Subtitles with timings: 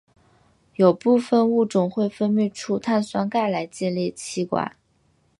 [0.77, 4.75] 有部分物种会分泌出碳酸钙来建立栖管。